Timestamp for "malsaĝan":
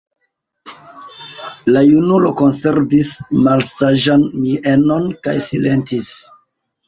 3.47-4.25